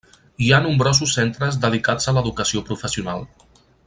[0.43, 3.23] Hi ha nombrosos centres dedicats a l'educació professional.